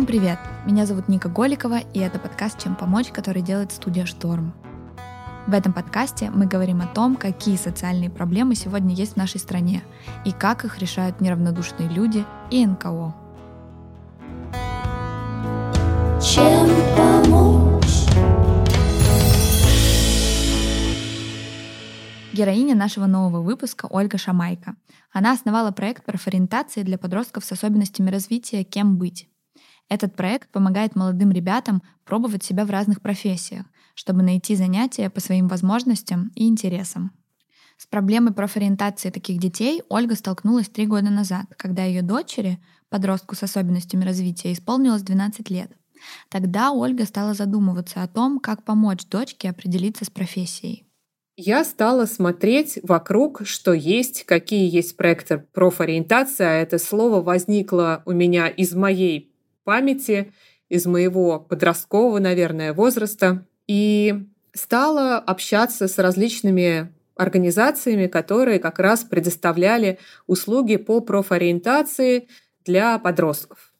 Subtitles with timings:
[0.00, 0.38] Всем привет!
[0.64, 4.54] Меня зовут Ника Голикова, и это подкаст «Чем помочь», который делает студия «Шторм».
[5.46, 9.82] В этом подкасте мы говорим о том, какие социальные проблемы сегодня есть в нашей стране
[10.24, 13.14] и как их решают неравнодушные люди и НКО.
[16.22, 18.06] Чем помочь?
[22.32, 24.76] Героиня нашего нового выпуска Ольга Шамайка.
[25.12, 29.29] Она основала проект профориентации для подростков с особенностями развития «Кем быть?».
[29.90, 35.48] Этот проект помогает молодым ребятам пробовать себя в разных профессиях, чтобы найти занятия по своим
[35.48, 37.10] возможностям и интересам.
[37.76, 43.42] С проблемой профориентации таких детей Ольга столкнулась три года назад, когда ее дочери, подростку с
[43.42, 45.72] особенностями развития, исполнилось 12 лет.
[46.28, 50.86] Тогда Ольга стала задумываться о том, как помочь дочке определиться с профессией.
[51.36, 56.62] Я стала смотреть вокруг, что есть, какие есть проекты профориентация.
[56.62, 59.29] Это слово возникло у меня из моей
[59.70, 60.32] памяти,
[60.68, 63.46] из моего подросткового, наверное, возраста.
[63.68, 72.26] И стала общаться с различными организациями, которые как раз предоставляли услуги по профориентации
[72.64, 73.72] для подростков.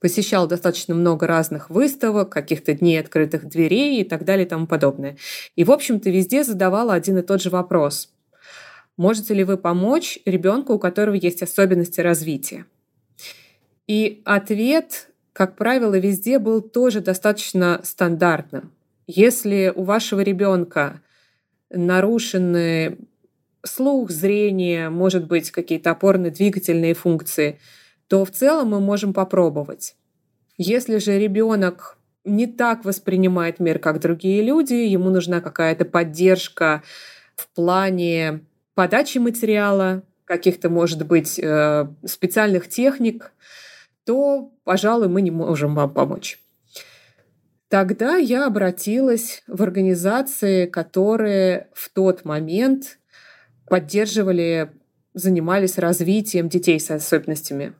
[0.00, 5.18] Посещал достаточно много разных выставок, каких-то дней открытых дверей и так далее и тому подобное.
[5.56, 8.08] И, в общем-то, везде задавала один и тот же вопрос.
[8.96, 12.64] Можете ли вы помочь ребенку, у которого есть особенности развития?
[13.86, 18.72] И ответ, как правило, везде был тоже достаточно стандартным.
[19.06, 21.00] Если у вашего ребенка
[21.70, 22.98] нарушены
[23.64, 27.58] слух, зрение, может быть, какие-то опорно-двигательные функции,
[28.08, 29.96] то в целом мы можем попробовать.
[30.58, 36.82] Если же ребенок не так воспринимает мир, как другие люди, ему нужна какая-то поддержка
[37.34, 38.44] в плане
[38.74, 43.32] подачи материала, каких-то, может быть, э, специальных техник,
[44.04, 46.40] то, пожалуй, мы не можем вам помочь.
[47.68, 52.98] Тогда я обратилась в организации, которые в тот момент
[53.66, 54.72] поддерживали,
[55.14, 57.72] занимались развитием детей с особенностями.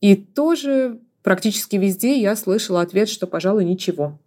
[0.00, 4.20] И тоже практически везде я слышала ответ, что, пожалуй, ничего.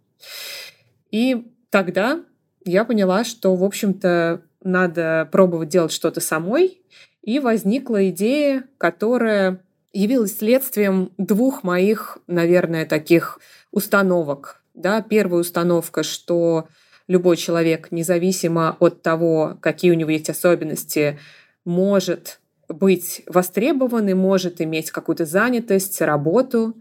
[1.10, 2.24] И тогда
[2.64, 6.82] я поняла, что, в общем-то, надо пробовать делать что-то самой.
[7.22, 9.62] И возникла идея, которая
[9.92, 13.40] явилась следствием двух моих, наверное, таких
[13.70, 14.62] установок.
[14.74, 16.68] Да, первая установка, что
[17.08, 21.18] любой человек, независимо от того, какие у него есть особенности,
[21.64, 26.76] может быть востребован и может иметь какую-то занятость, работу.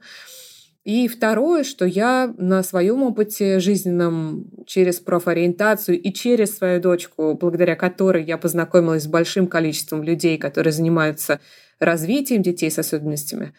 [0.86, 7.76] И второе, что я на своем опыте жизненном через профориентацию и через свою дочку, благодаря
[7.76, 11.40] которой я познакомилась с большим количеством людей, которые занимаются
[11.80, 13.54] развитием детей с особенностями,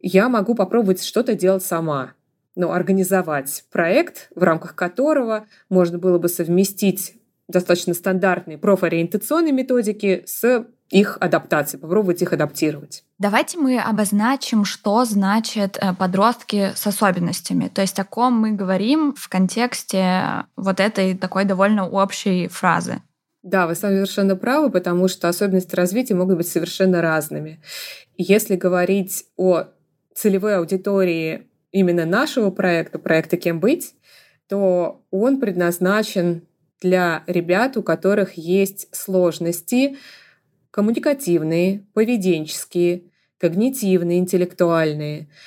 [0.00, 2.12] я могу попробовать что-то делать сама.
[2.56, 7.16] Ну, организовать проект, в рамках которого можно было бы совместить
[7.48, 13.04] достаточно стандартные профориентационные методики с их адаптацией, попробовать их адаптировать.
[13.18, 17.68] Давайте мы обозначим, что значит э, подростки с особенностями.
[17.68, 23.02] То есть о ком мы говорим в контексте вот этой такой довольно общей фразы.
[23.44, 27.60] Да, вы совершенно правы, потому что особенности развития могут быть совершенно разными.
[28.16, 29.64] Если говорить о
[30.14, 33.96] целевой аудитории именно нашего проекта, проекта «Кем быть»,
[34.48, 36.48] то он предназначен
[36.80, 39.98] для ребят, у которых есть сложности
[40.70, 43.02] коммуникативные, поведенческие,
[43.38, 45.28] когнитивные, интеллектуальные–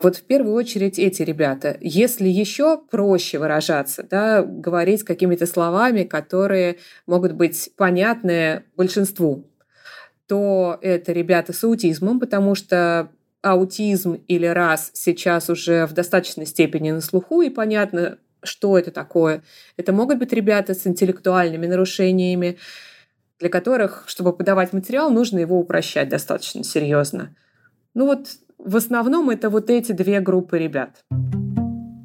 [0.00, 1.76] вот в первую очередь эти ребята.
[1.80, 9.50] Если еще проще выражаться, да, говорить какими-то словами, которые могут быть понятны большинству,
[10.26, 13.10] то это ребята с аутизмом, потому что
[13.42, 19.42] аутизм или раз сейчас уже в достаточной степени на слуху, и понятно, что это такое.
[19.76, 22.58] Это могут быть ребята с интеллектуальными нарушениями,
[23.38, 27.34] для которых, чтобы подавать материал, нужно его упрощать достаточно серьезно.
[27.92, 28.28] Ну вот
[28.64, 31.04] в основном это вот эти две группы ребят.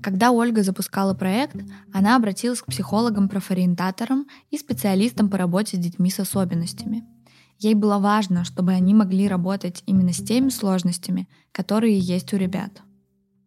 [0.04, 1.56] Когда Ольга запускала проект,
[1.94, 7.06] она обратилась к психологам-профориентаторам и специалистам по работе с детьми с особенностями.
[7.60, 12.82] Ей было важно, чтобы они могли работать именно с теми сложностями, которые есть у ребят.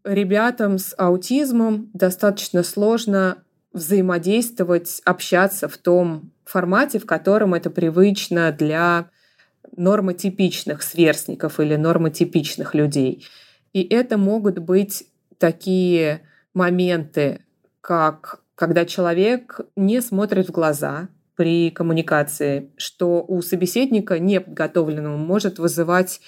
[0.05, 3.39] Ребятам с аутизмом достаточно сложно
[3.73, 9.09] взаимодействовать, общаться в том формате, в котором это привычно для
[9.77, 13.27] нормотипичных сверстников или нормотипичных людей.
[13.73, 15.05] И это могут быть
[15.39, 16.23] такие
[16.55, 17.41] моменты,
[17.81, 26.21] как когда человек не смотрит в глаза при коммуникации, что у собеседника неподготовленного может вызывать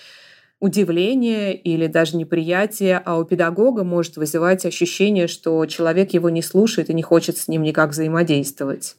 [0.60, 6.88] удивление или даже неприятие, а у педагога может вызывать ощущение, что человек его не слушает
[6.88, 8.96] и не хочет с ним никак взаимодействовать.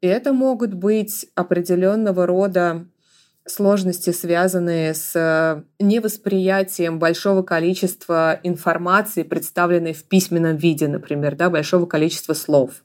[0.00, 2.86] И это могут быть определенного рода
[3.46, 12.34] сложности, связанные с невосприятием большого количества информации, представленной в письменном виде, например, да, большого количества
[12.34, 12.82] слов.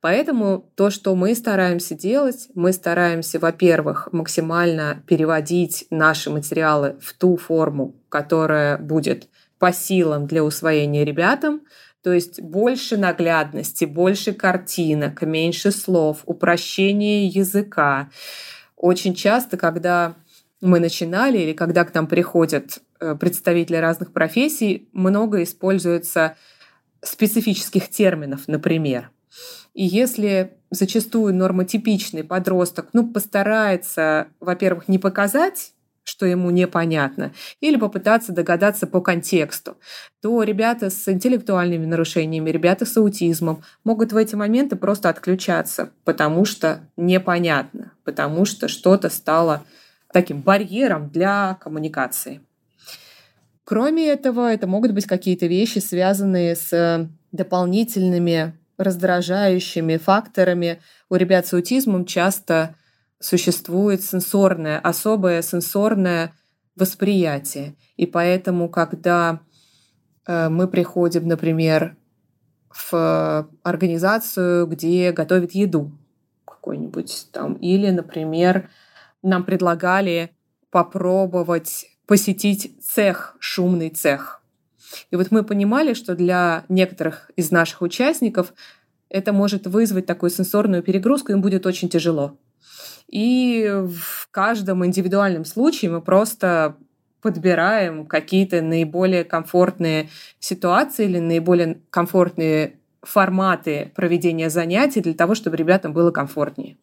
[0.00, 7.36] Поэтому то, что мы стараемся делать, мы стараемся, во-первых, максимально переводить наши материалы в ту
[7.36, 9.28] форму, которая будет
[9.58, 11.60] по силам для усвоения ребятам,
[12.02, 18.08] то есть больше наглядности, больше картинок, меньше слов, упрощение языка.
[18.80, 20.14] Очень часто, когда
[20.62, 26.34] мы начинали или когда к нам приходят э, представители разных профессий, много используется
[27.02, 29.10] специфических терминов, например.
[29.74, 38.32] И если зачастую нормотипичный подросток ну, постарается, во-первых, не показать что ему непонятно, или попытаться
[38.32, 39.76] догадаться по контексту,
[40.20, 46.44] то ребята с интеллектуальными нарушениями, ребята с аутизмом могут в эти моменты просто отключаться, потому
[46.44, 49.64] что непонятно, потому что что-то стало
[50.12, 52.40] таким барьером для коммуникации.
[53.64, 60.80] Кроме этого, это могут быть какие-то вещи, связанные с дополнительными раздражающими факторами.
[61.08, 62.74] У ребят с аутизмом часто
[63.20, 66.34] существует сенсорное, особое сенсорное
[66.74, 67.76] восприятие.
[67.96, 69.40] И поэтому, когда
[70.26, 71.96] э, мы приходим, например,
[72.70, 75.92] в организацию, где готовят еду
[76.44, 78.70] какой-нибудь там, или, например,
[79.22, 80.30] нам предлагали
[80.70, 84.42] попробовать посетить цех, шумный цех.
[85.10, 88.52] И вот мы понимали, что для некоторых из наших участников
[89.08, 92.38] это может вызвать такую сенсорную перегрузку, им будет очень тяжело.
[93.10, 96.76] И в каждом индивидуальном случае мы просто
[97.20, 100.08] подбираем какие-то наиболее комфортные
[100.38, 106.76] ситуации или наиболее комфортные форматы проведения занятий для того, чтобы ребятам было комфортнее.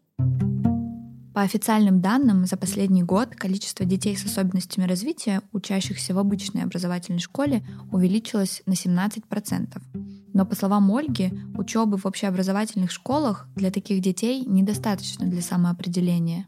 [1.38, 7.20] По официальным данным, за последний год количество детей с особенностями развития, учащихся в обычной образовательной
[7.20, 9.80] школе, увеличилось на 17%.
[10.34, 16.48] Но, по словам Ольги, учебы в общеобразовательных школах для таких детей недостаточно для самоопределения.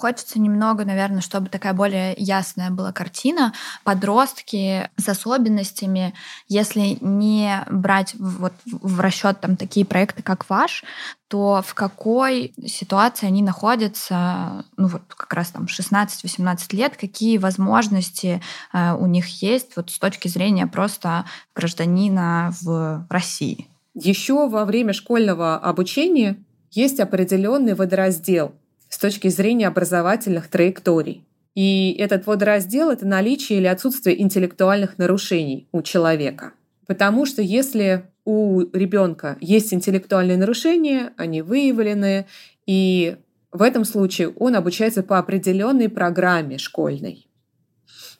[0.00, 3.52] Хочется немного, наверное, чтобы такая более ясная была картина.
[3.84, 6.14] Подростки с особенностями,
[6.48, 10.84] если не брать вот в расчет там такие проекты, как ваш,
[11.28, 18.40] то в какой ситуации они находятся, ну вот как раз там 16-18 лет, какие возможности
[18.72, 23.68] э, у них есть вот с точки зрения просто гражданина в России?
[23.92, 26.38] Еще во время школьного обучения
[26.70, 28.54] есть определенный водораздел
[28.90, 31.24] с точки зрения образовательных траекторий.
[31.54, 36.52] И этот водораздел— это наличие или отсутствие интеллектуальных нарушений у человека.
[36.86, 42.26] Потому что если у ребенка есть интеллектуальные нарушения, они выявлены,
[42.66, 43.16] и
[43.52, 47.26] в этом случае он обучается по определенной программе школьной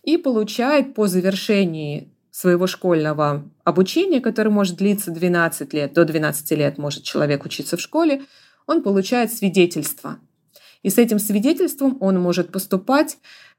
[0.03, 6.79] и получает по завершении своего школьного обучения, которое может длиться 12 лет, до 12 лет
[6.79, 8.23] может человек учиться в школе,
[8.67, 10.19] он получает свидетельство.
[10.83, 13.19] И с этим свидетельством он может поступать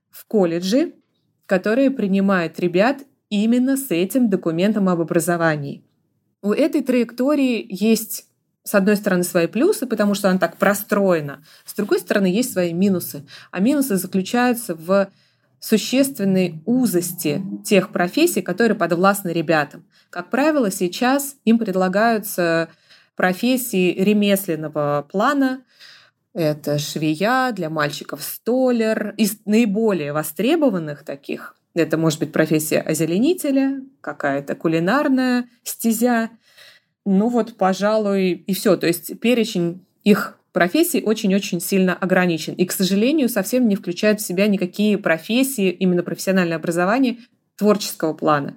[0.10, 0.94] в колледжи,
[1.46, 5.84] которые принимают ребят именно с этим документом об образовании.
[6.42, 8.26] У этой траектории есть
[8.64, 12.74] с одной стороны, свои плюсы, потому что она так простроена, с другой стороны, есть свои
[12.74, 13.26] минусы.
[13.50, 15.10] А минусы заключаются в
[15.60, 19.86] существенной узости тех профессий, которые подвластны ребятам.
[20.10, 22.70] Как правило, сейчас им предлагаются
[23.16, 25.64] профессии ремесленного плана.
[26.34, 29.14] Это швея, для мальчиков столер.
[29.18, 36.30] Из наиболее востребованных таких это может быть профессия озеленителя, какая-то кулинарная стезя.
[37.06, 38.76] Ну вот, пожалуй, и все.
[38.76, 42.54] То есть перечень их профессий очень-очень сильно ограничен.
[42.54, 47.18] И, к сожалению, совсем не включает в себя никакие профессии, именно профессиональное образование
[47.56, 48.56] творческого плана.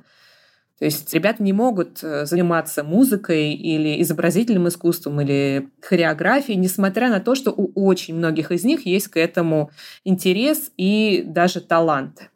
[0.79, 7.21] То есть ребята не могут э, заниматься музыкой или изобразительным искусством или хореографией, несмотря на
[7.21, 9.71] то, что у очень многих из них есть к этому
[10.03, 12.29] интерес и даже таланты.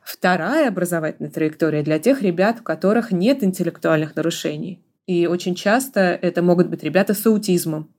[0.00, 4.82] Вторая образовательная траектория для тех ребят, у которых нет интеллектуальных нарушений.
[5.06, 7.92] И очень часто это могут быть ребята с аутизмом.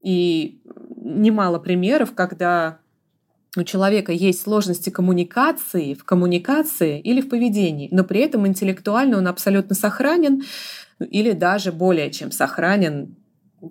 [0.00, 0.62] И
[0.96, 2.78] немало примеров, когда
[3.56, 9.26] у человека есть сложности коммуникации, в коммуникации или в поведении, но при этом интеллектуально он
[9.26, 10.42] абсолютно сохранен
[10.98, 13.16] или даже более чем сохранен.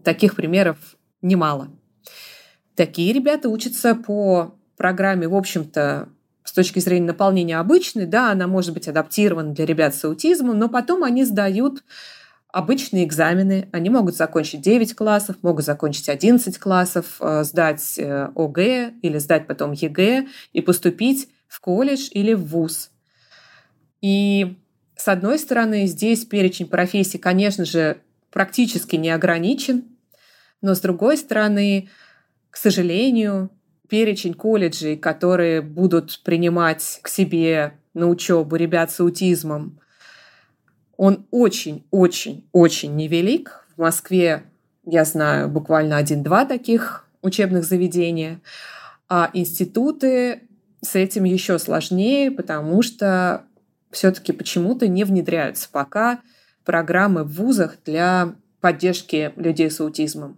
[0.04, 0.78] Таких примеров
[1.22, 1.70] немало.
[2.76, 6.10] Такие ребята учатся по программе, в общем-то,
[6.60, 11.06] точки зрения наполнения обычной, да, она может быть адаптирована для ребят с аутизмом, но потом
[11.06, 11.86] они сдают
[12.52, 13.70] обычные экзамены.
[13.72, 19.48] Они могут закончить 9 классов, могут закончить 11 классов, э, сдать э, ОГЭ или сдать
[19.48, 22.92] потом ЕГЭ и поступить в колледж или в ВУЗ.
[24.02, 24.58] И
[24.96, 28.02] с одной стороны, здесь перечень профессий, конечно же,
[28.32, 29.84] практически не ограничен,
[30.62, 31.90] но с другой стороны,
[32.50, 33.50] к сожалению,
[33.88, 39.80] перечень колледжей, которые будут принимать к себе на учебу ребят с аутизмом,
[41.00, 43.66] он очень-очень-очень невелик.
[43.78, 44.44] В Москве,
[44.84, 48.42] я знаю, буквально один-два таких учебных заведения.
[49.08, 50.42] А институты
[50.82, 53.46] с этим еще сложнее, потому что
[53.92, 56.20] все-таки почему-то не внедряются пока
[56.66, 60.38] программы в вузах для поддержки людей с аутизмом.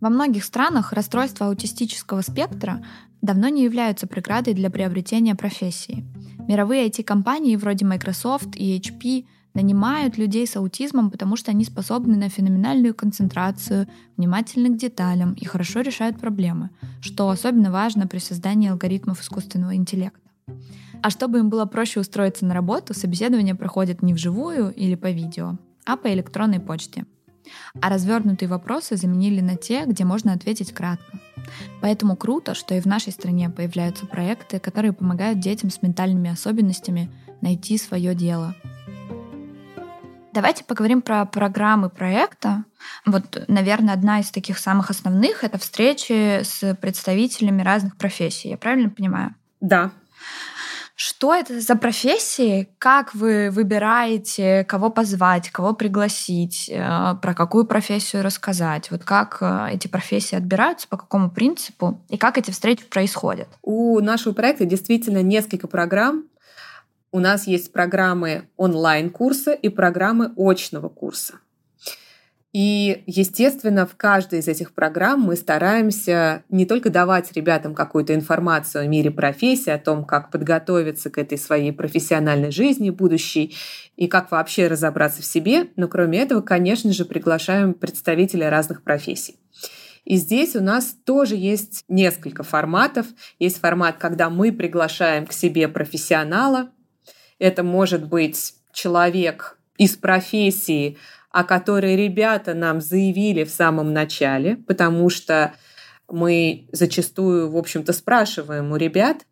[0.00, 2.80] Во многих странах расстройства аутистического спектра
[3.22, 6.04] давно не являются преградой для приобретения профессии.
[6.48, 12.28] Мировые IT-компании вроде Microsoft и HP нанимают людей с аутизмом, потому что они способны на
[12.28, 16.70] феноменальную концентрацию, внимательны к деталям и хорошо решают проблемы,
[17.00, 20.30] что особенно важно при создании алгоритмов искусственного интеллекта.
[21.02, 25.58] А чтобы им было проще устроиться на работу, собеседование проходит не вживую или по видео,
[25.84, 27.06] а по электронной почте–
[27.80, 31.18] а развернутые вопросы заменили на те, где можно ответить кратко.
[31.80, 37.10] Поэтому круто, что и в нашей стране появляются проекты, которые помогают детям с ментальными особенностями
[37.40, 38.54] найти свое дело.
[40.32, 42.64] Давайте поговорим про программы проекта.
[43.04, 48.48] Вот, наверное, одна из таких самых основных— это встречи с представителями разных профессий.
[48.48, 49.34] Я правильно понимаю?
[49.60, 49.90] Да,
[51.02, 52.68] что это за профессии?
[52.76, 58.90] Как вы выбираете, кого позвать, кого пригласить, э, про какую профессию рассказать?
[58.90, 63.48] Вот как э, эти профессии отбираются, по какому принципу и как эти встречи происходят?
[63.62, 66.24] У нашего проекта действительно несколько программ.
[67.12, 71.36] У нас есть программы онлайн-курса и программы очного курса.
[72.52, 78.82] И, естественно, в каждой из этих программ мы стараемся не только давать ребятам какую-то информацию
[78.82, 83.54] о мире профессии, о том, как подготовиться к этой своей профессиональной жизни будущей
[83.96, 89.36] и как вообще разобраться в себе, но кроме этого, конечно же, приглашаем представителей разных профессий.
[90.04, 93.06] И здесь у нас тоже есть несколько форматов.
[93.38, 96.70] Есть формат, когда мы приглашаем к себе профессионала.
[97.38, 100.98] Это может быть человек из профессии,
[101.30, 105.54] о которой ребята нам заявили в самом начале, потому что
[106.08, 109.26] мы зачастую, в общем-то, спрашиваем у ребят,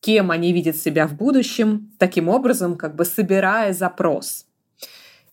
[0.00, 4.46] кем они видят себя в будущем, таким образом, как бы собирая запрос.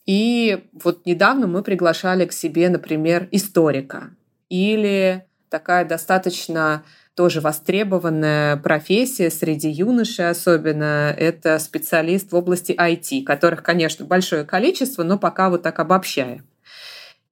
[0.05, 4.12] И вот недавно мы приглашали к себе, например, историка
[4.50, 6.84] или такая достаточно
[7.15, 11.15] тоже востребованная профессия среди юношей особенно.
[11.17, 16.43] Это специалист в области IT, которых, конечно, большое количество, но пока вот так обобщая.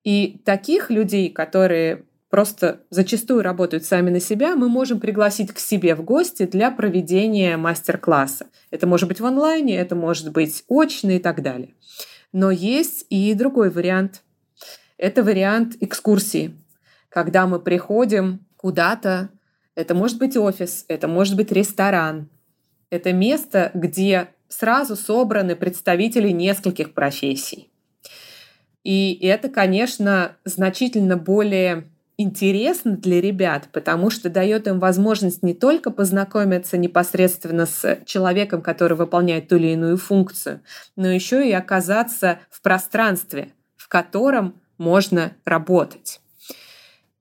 [0.04, 5.96] И таких людей, которые просто зачастую работают сами на себя, мы можем пригласить к себе
[5.96, 8.48] в гости для проведения мастер-класса.
[8.72, 11.76] Это может быть в онлайне, это может быть очно и так далее.
[12.32, 14.24] Но есть и другой вариант.
[14.98, 16.56] Это вариант экскурсии,
[17.10, 19.30] когда мы приходим куда-то
[19.76, 22.30] это может быть офис, это может быть ресторан.
[22.90, 27.72] Это место, где сразу собраны представители нескольких профессий.
[28.84, 31.86] И это, конечно, значительно более
[32.18, 38.96] интересно для ребят, потому что дает им возможность не только познакомиться непосредственно с человеком, который
[38.96, 40.62] выполняет ту или иную функцию,
[40.96, 46.20] но еще и оказаться в пространстве, в котором можно работать.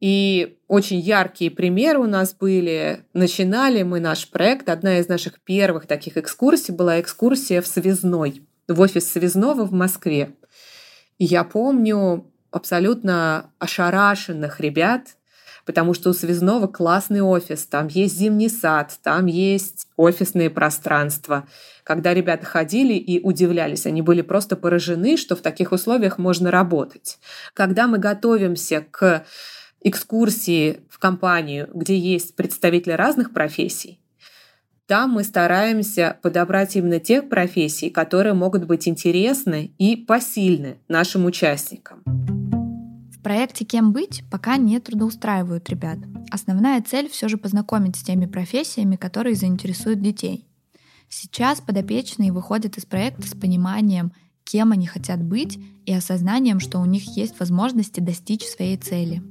[0.03, 3.05] И очень яркие примеры у нас были.
[3.13, 4.69] Начинали мы наш проект.
[4.69, 10.35] Одна из наших первых таких экскурсий была экскурсия в Связной, в офис Связного в Москве.
[11.19, 15.15] И я помню абсолютно ошарашенных ребят,
[15.67, 21.47] потому что у Связного классный офис, там есть зимний сад, там есть офисные пространства.
[21.85, 27.21] Когда ребята ходили и удивлялись, они были просто поражены, что в таких условиях можно работать.
[27.55, 29.25] Когда мы готовимся к
[29.85, 34.03] экскурсии в компанию, где есть представители разных профессий,
[34.87, 42.03] там мы стараемся подобрать именно те профессии, которые могут быть интересны и посильны нашим участникам.
[42.05, 45.99] В проекте «Кем быть» пока не трудоустраивают ребят.
[46.31, 50.47] Основная цель все же познакомить с теми профессиями, которые заинтересуют детей.
[51.09, 54.13] Сейчас подопечные выходят из проекта с пониманием,
[54.45, 59.23] кем они хотят быть, и осознанием, что у них есть возможности достичь своей цели.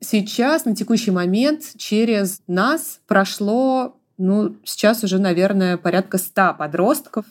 [0.00, 7.24] Сейчас, на текущий момент, через нас прошло, ну, сейчас уже, наверное, порядка ста подростков.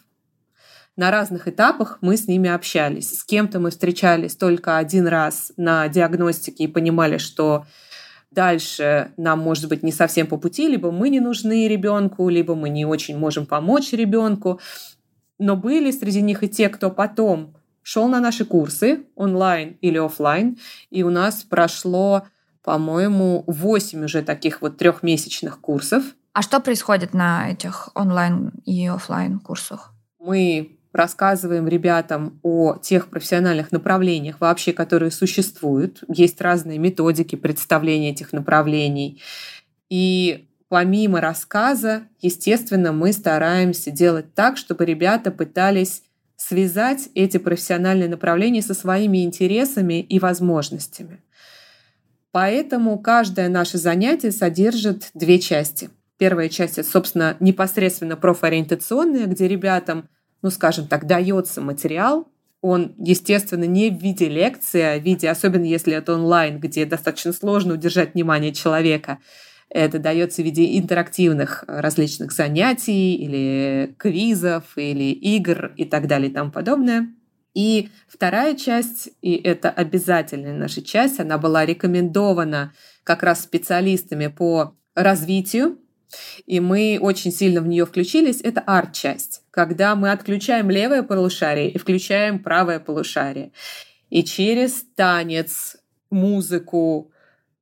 [0.98, 3.20] На разных этапах мы с ними общались.
[3.20, 7.66] С кем-то мы встречались только один раз на диагностике и понимали, что
[8.32, 12.70] дальше нам, может быть, не совсем по пути, либо мы не нужны ребенку, либо мы
[12.70, 14.60] не очень можем помочь ребенку.
[15.40, 20.58] Но были среди них и те, кто потом шел на наши курсы онлайн или офлайн,
[20.90, 22.24] и у нас прошло,
[22.64, 26.04] по-моему, 8 уже таких вот трехмесячных курсов.
[26.34, 29.94] А что происходит на этих онлайн и офлайн курсах?
[30.20, 36.04] Мы рассказываем ребятам о тех профессиональных направлениях вообще, которые существуют.
[36.08, 39.22] Есть разные методики представления этих направлений.
[39.90, 46.04] И помимо рассказа, естественно, мы стараемся делать так, чтобы ребята пытались
[46.48, 51.24] связать эти профессиональные направления со своими интересами и возможностями.
[52.32, 55.90] Поэтому каждое наше занятие содержит две части.
[56.18, 60.10] Первая часть— это, собственно, непосредственно профориентационная, где ребятам
[60.44, 62.28] ну, скажем так, дается материал,
[62.62, 67.34] он, естественно, не в виде лекции, а в виде, особенно если это онлайн, где достаточно
[67.34, 69.20] сложно удержать внимание человека,
[69.74, 76.34] это дается в виде интерактивных различных занятий или квизов, или игр и так далее и
[76.34, 77.10] тому подобное.
[77.54, 84.76] И вторая часть, и это обязательная наша часть, она была рекомендована как раз специалистами по
[84.96, 85.78] развитию
[86.46, 91.78] и мы очень сильно в нее включились, это арт-часть, когда мы отключаем левое полушарие и
[91.78, 93.52] включаем правое полушарие.
[94.10, 95.78] И через танец,
[96.10, 97.12] музыку,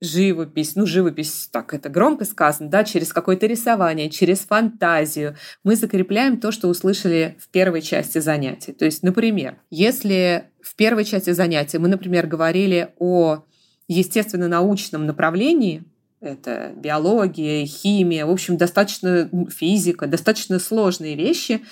[0.02, 6.40] живопись, ну, живопись, так это громко сказано, да, через какое-то рисование, через фантазию мы закрепляем
[6.40, 8.74] то, что услышали в первой части занятий.
[8.74, 13.44] То есть, например, если в первой части занятия мы, например, говорили о
[13.88, 15.84] естественно-научном направлении,
[16.20, 21.64] это биология, химия, в общем, достаточно физика, достаточно сложные вещи,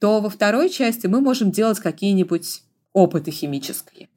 [0.00, 4.08] то во второй части мы можем делать какие-нибудь опыты химические.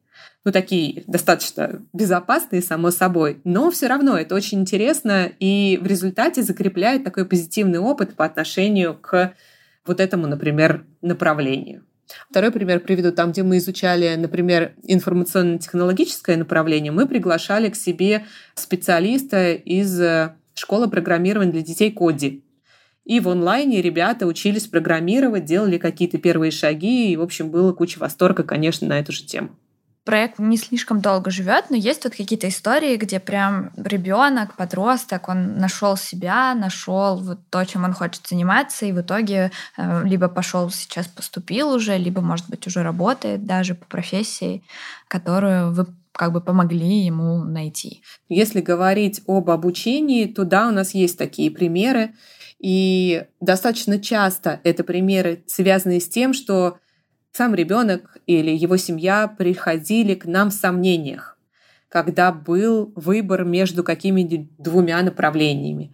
[0.46, 6.44] Ну, такие достаточно безопасные, само собой, но все равно это очень интересно и в результате
[6.44, 9.34] закрепляет такой позитивный опыт по отношению к
[9.88, 11.84] вот этому, например, направлению.
[12.30, 13.12] Второй пример приведу.
[13.12, 20.88] Там, где мы изучали, например, информационно-технологическое направление, мы приглашали к себе специалиста из э, школы
[20.88, 22.44] программирования для детей Коди.
[23.04, 27.98] И в онлайне ребята учились программировать, делали какие-то первые шаги, и, в общем, было куча
[27.98, 29.50] восторга, конечно, на эту же тему
[30.06, 35.58] проект не слишком долго живет, но есть вот какие-то истории, где прям ребенок, подросток, он
[35.58, 40.70] нашел себя, нашел вот то, чем он хочет заниматься, и в итоге э, либо пошел
[40.70, 44.64] сейчас поступил уже, либо, может быть, уже работает даже по профессии,
[45.08, 48.02] которую вы как бы помогли ему найти.
[48.30, 52.14] Если говорить об обучении, то да, у нас есть такие примеры.
[52.58, 56.78] И достаточно часто это примеры, связанные с тем, что
[57.36, 61.38] сам ребенок или его семья приходили к нам в сомнениях,
[61.90, 65.92] когда был выбор между какими-нибудь двумя направлениями.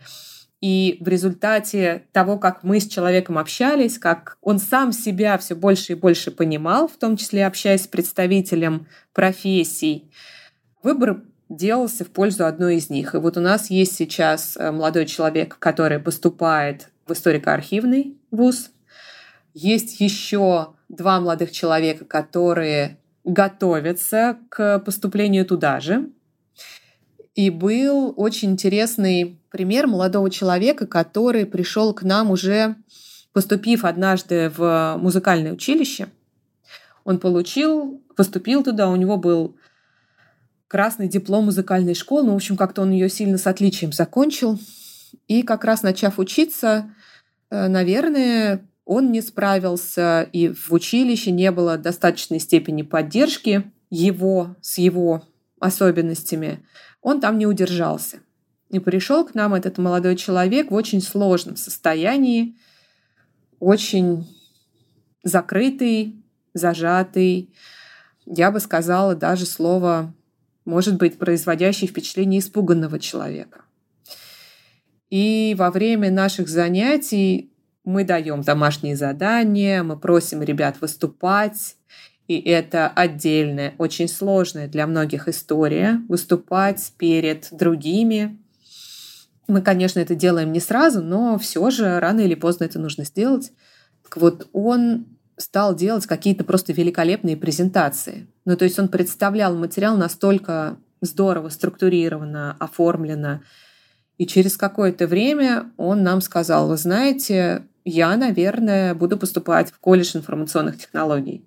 [0.59, 5.93] И в результате того, как мы с человеком общались, как он сам себя все больше
[5.93, 10.11] и больше понимал, в том числе общаясь с представителем профессий,
[10.83, 13.15] выбор делался в пользу одной из них.
[13.15, 18.69] И вот у нас есть сейчас э, молодой человек, который поступает в историко-архивный вуз.
[19.55, 26.09] Есть еще два молодых человека, которые готовятся к поступлению туда же.
[27.33, 32.75] И был очень интересный пример молодого человека, который пришел к нам уже
[33.31, 36.09] поступив однажды в музыкальное училище.
[37.05, 39.55] Он получил, поступил туда, у него был
[40.67, 44.59] красный диплом музыкальной школы, ну, в общем, как-то он ее сильно с отличием закончил.
[45.27, 46.93] И как раз начав учиться,
[47.49, 54.77] э, наверное, он не справился, и в училище не было достаточной степени поддержки его с
[54.77, 55.23] его
[55.59, 56.65] особенностями,
[57.01, 58.19] он там не удержался.
[58.69, 62.57] И пришел к нам этот молодой человек в очень сложном состоянии,
[63.59, 64.27] очень
[65.23, 67.53] закрытый, зажатый,
[68.25, 70.13] я бы сказала даже слово,
[70.65, 73.63] может быть, производящее впечатление испуганного человека.
[75.09, 77.50] И во время наших занятий
[77.83, 81.75] мы даем домашние задания, мы просим ребят выступать,
[82.27, 88.39] и это отдельная, очень сложная для многих история, выступать перед другими.
[89.47, 93.51] Мы, конечно, это делаем не сразу, но все же рано или поздно это нужно сделать.
[94.03, 98.27] Так вот, он стал делать какие-то просто великолепные презентации.
[98.45, 103.41] Ну, то есть он представлял материал настолько здорово структурировано, оформлено.
[104.17, 110.15] И через какое-то время он нам сказал, вы знаете, я, наверное, буду поступать в колледж
[110.15, 111.45] информационных технологий.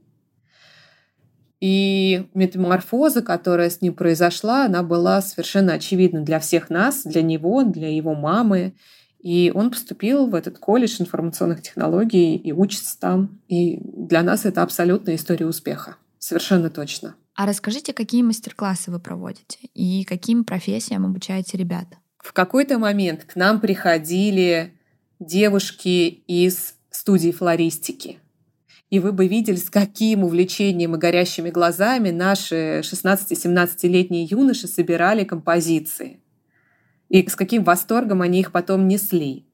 [1.61, 7.63] И метаморфоза, которая с ним произошла, она была совершенно очевидна для всех нас, для него,
[7.63, 8.75] для его мамы.
[9.19, 13.41] И он поступил в этот колледж информационных технологий и учится там.
[13.49, 15.97] И для нас это абсолютная история успеха.
[16.19, 17.15] Совершенно точно.
[17.35, 21.87] А расскажите, какие мастер-классы вы проводите и каким профессиям обучаете ребят?
[22.19, 24.74] В какой-то момент к нам приходили
[25.27, 28.19] девушки из студии флористики.
[28.91, 36.21] И вы бы видели, с каким увлечением и горящими глазами наши 16-17-летние юноши собирали композиции
[37.09, 39.47] и с каким восторгом они их потом несли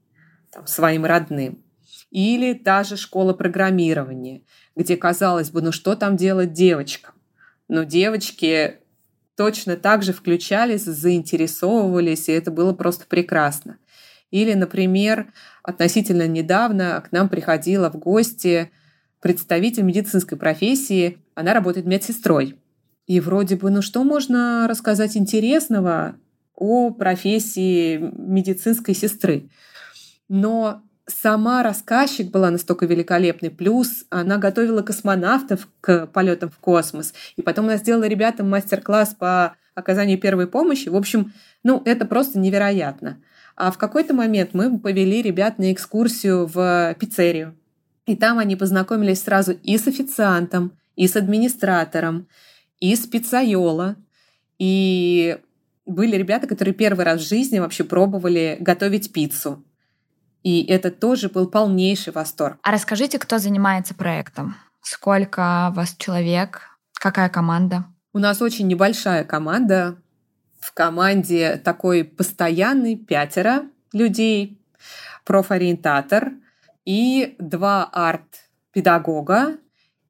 [0.51, 1.63] там, своим родным.
[2.11, 4.43] Или та же школа программирования,
[4.75, 7.15] где, казалось бы, ну что там делать девочкам?
[7.69, 8.79] Но девочки
[9.37, 13.79] точно так же включались, заинтересовывались, и это было просто прекрасно.
[14.31, 18.71] Или, например, относительно недавно к нам приходила в гости
[19.21, 22.59] представитель медицинской профессии, она работает медсестрой.
[23.07, 26.17] И вроде бы, ну что можно рассказать интересного
[26.55, 29.49] о профессии медицинской сестры.
[30.29, 33.51] Но сама рассказчик была настолько великолепной.
[33.51, 37.13] Плюс она готовила космонавтов к полетам в космос.
[37.37, 40.89] И потом она сделала ребятам мастер-класс по оказанию первой помощи.
[40.89, 43.19] В общем, ну, это просто невероятно.
[43.61, 47.59] А в какой-то момент мы повели ребят на экскурсию в пиццерию.
[48.07, 52.27] И там они познакомились сразу и с официантом, и с администратором,
[52.79, 53.97] и с пиццайола.
[54.59, 55.39] И
[55.85, 59.63] были ребята, которые первый раз в жизни вообще пробовали готовить пиццу.
[60.43, 62.57] И это тоже был полнейший восторг.
[62.63, 64.57] А расскажите, кто занимается проектом?
[64.81, 66.63] Сколько вас человек?
[66.95, 67.85] Какая команда?
[68.15, 69.99] У нас очень небольшая команда.
[70.61, 74.61] В команде такой постоянный пятеро людей,
[75.25, 76.33] профориентатор
[76.85, 79.57] и два арт-педагога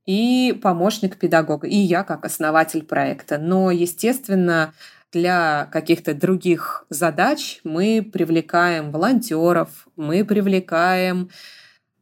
[0.07, 3.39] и помощник педагога, и я как основатель проекта.
[3.39, 4.75] Но, естественно,
[5.13, 11.31] для каких-то других задач мы привлекаем волонтеров, мы привлекаем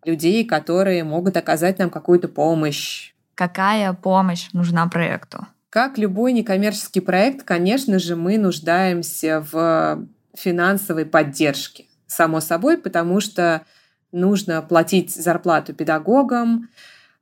[0.04, 3.12] людей, которые могут оказать нам какую-то помощь.
[3.34, 5.46] Какая помощь нужна проекту?
[5.70, 11.86] Как любой некоммерческий проект, конечно же, мы нуждаемся в финансовой поддержке.
[12.06, 13.64] Само собой, потому что
[14.10, 16.70] нужно платить зарплату педагогам,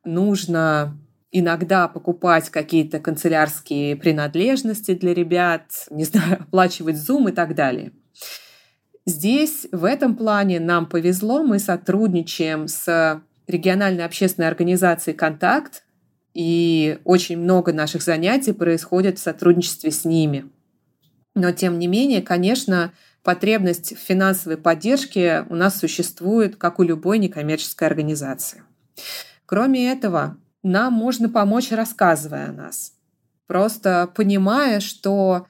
[0.05, 0.97] нужно
[1.33, 7.93] иногда покупать какие-то канцелярские принадлежности для ребят, не знаю, оплачивать Zoom и так далее.
[9.07, 15.85] Здесь, в этом плане, нам повезло, мы сотрудничаем с региональной общественной организацией «Контакт»,
[16.37, 20.51] и очень много наших занятий происходит в сотрудничестве с ними.
[21.35, 27.19] Но, тем не менее, конечно, потребность в финансовой поддержке у нас существует, как у любой
[27.21, 28.63] некоммерческой организации.
[29.47, 32.93] Кроме этого, нам можно помочь, рассказывая о нас.
[33.47, 35.47] Просто понимая, что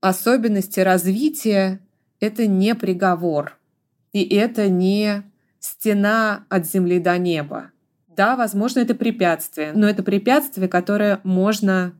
[0.00, 1.80] особенности развития—
[2.20, 3.58] это не приговор,
[4.12, 5.24] и это не
[5.58, 7.71] стена от земли до неба.
[8.16, 11.94] Да, возможно, это препятствие, но это препятствие, которое можно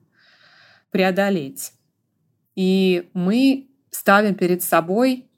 [0.90, 1.72] преодолеть.
[2.54, 5.30] И мы ставим перед собой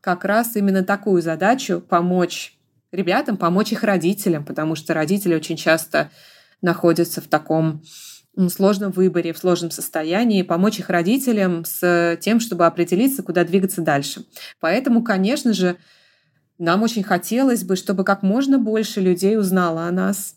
[0.00, 2.58] как раз именно такую задачу— помочь
[2.90, 6.10] ребятам, помочь их родителям, потому что родители очень часто
[6.62, 7.82] находятся в таком
[8.48, 14.24] сложном выборе, в сложном состоянии, помочь их родителям с тем, чтобы определиться, куда двигаться дальше.
[14.60, 15.76] Поэтому, конечно же,
[16.58, 20.36] нам очень хотелось бы, чтобы как можно больше людей узнало о нас,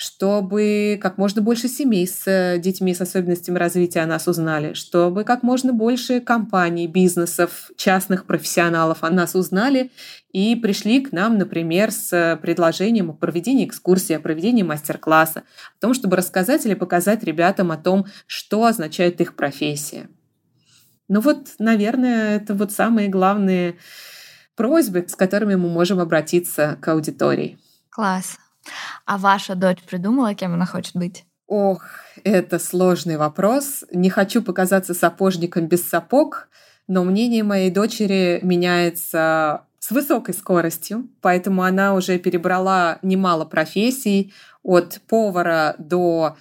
[0.00, 5.24] чтобы как можно больше семей с э, детьми с особенностями развития о нас узнали, чтобы
[5.24, 9.90] как можно больше компаний, бизнесов, частных профессионалов о нас узнали
[10.32, 15.40] и пришли к нам, например, с предложением о проведении экскурсии, о проведении мастер-класса,
[15.76, 20.08] о том, чтобы рассказать или показать ребятам о том, что означает их профессия.
[21.08, 23.76] Ну вот, наверное, это вот самые главные
[24.60, 27.58] просьбы, с которыми мы можем обратиться к аудитории.
[27.88, 28.36] Класс.
[29.06, 31.24] А ваша дочь придумала, кем она хочет быть?
[31.46, 31.82] Ох,
[32.24, 33.84] это сложный вопрос.
[33.90, 36.48] Не хочу показаться сапожником без сапог,
[36.88, 45.00] но мнение моей дочери меняется с высокой скоростью, поэтому она уже перебрала немало профессий, от
[45.08, 46.36] повара до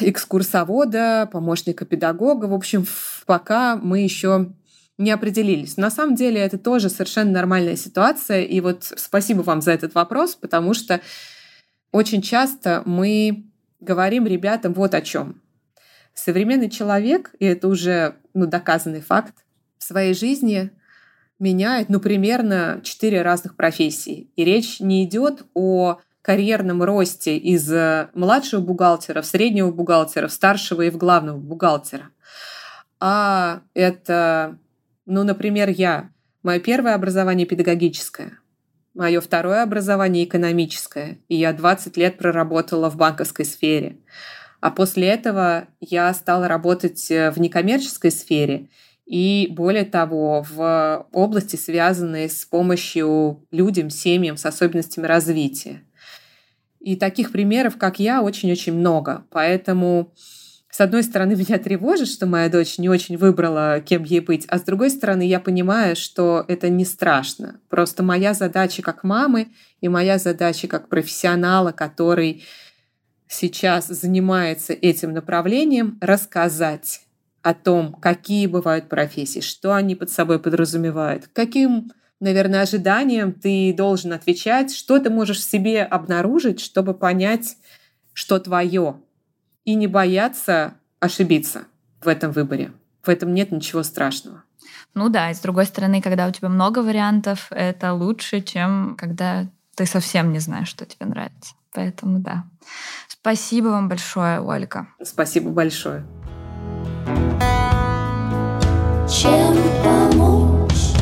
[0.00, 2.44] экскурсовода, помощника педагога.
[2.44, 2.84] В общем,
[3.24, 4.52] пока мы еще
[4.96, 5.76] не определились.
[5.76, 8.42] на самом деле это тоже совершенно нормальная ситуация.
[8.42, 11.00] И вот спасибо вам за этот вопрос, потому что
[11.90, 13.46] очень часто мы
[13.80, 15.42] говорим ребятам вот о чем.
[16.14, 19.34] Современный человек, и это уже ну, доказанный факт,
[19.78, 20.70] в своей жизни
[21.38, 24.30] меняет, ну, примерно четыре разных профессии.
[24.36, 30.32] И речь не идет о карьерном росте из э, младшего бухгалтера в среднего бухгалтера, в
[30.32, 32.10] старшего и в главного бухгалтера.
[32.98, 34.58] А это,
[35.06, 36.10] ну, например, я.
[36.42, 38.38] Мое первое образование педагогическое.
[38.94, 41.18] Мое второе образование экономическое.
[41.28, 43.98] И я 20 лет проработала в банковской сфере.
[44.60, 48.68] А после этого я стала работать э, в некоммерческой сфере
[49.04, 55.82] и более того, в области, связанной с помощью людям, семьям с особенностями развития.
[56.80, 59.26] И таких примеров, как я, очень-очень много.
[59.30, 60.14] Поэтому,
[60.74, 64.58] с одной стороны, меня тревожит, что моя дочь не очень выбрала, кем ей быть, а
[64.58, 67.60] с другой стороны, я понимаю, что это не страшно.
[67.68, 72.42] Просто моя задача как мамы и моя задача как профессионала, который
[73.28, 77.02] сейчас занимается этим направлением, рассказать
[77.42, 84.12] о том, какие бывают профессии, что они под собой подразумевают, каким наверное, ожиданиям ты должен
[84.12, 87.58] отвечать, что ты можешь в себе обнаружить, чтобы понять,
[88.12, 88.96] что твое,
[89.64, 91.64] и не бояться ошибиться
[92.00, 92.72] в этом выборе.
[93.02, 94.42] В этом нет ничего страшного.
[94.94, 99.46] Ну да, и с другой стороны, когда у тебя много вариантов, это лучше, чем когда
[99.74, 101.54] ты совсем не знаешь, что тебе нравится.
[101.72, 102.44] Поэтому да.
[103.08, 104.86] Спасибо вам большое, Ольга.
[105.02, 106.04] Спасибо большое.
[109.10, 110.94] Чем помочь?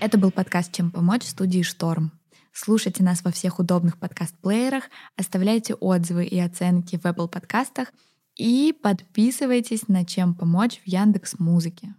[0.00, 2.10] Это был подкаст «Чем помочь» в студии «Шторм».
[2.52, 4.84] Слушайте нас во всех удобных подкаст-плеерах,
[5.16, 7.92] оставляйте отзывы и оценки в Apple подкастах
[8.36, 11.94] и подписывайтесь на «Чем помочь» в Яндекс Музыке.